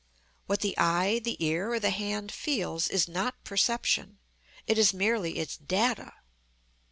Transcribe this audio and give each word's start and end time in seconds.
What 0.47 0.61
the 0.61 0.73
eye, 0.79 1.19
the 1.23 1.37
ear, 1.45 1.71
or 1.71 1.79
the 1.79 1.91
hand 1.91 2.31
feels, 2.31 2.87
is 2.87 3.07
not 3.07 3.43
perception; 3.43 4.17
it 4.65 4.79
is 4.79 4.95
merely 4.95 5.37
its 5.37 5.55
data. 5.55 6.13